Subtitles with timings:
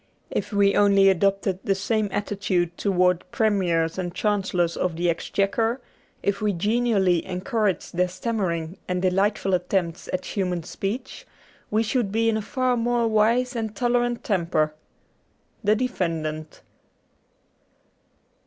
[0.31, 5.79] If we only adopted the same attitude towards Premiers and Chancellors of the Exchequer,
[6.23, 11.27] if we genially encouraged their stam mering and delightful attempts at human speech,
[11.69, 14.73] we should be in a far more wise and tolerant temper.'
[15.63, 16.61] The Defendant.'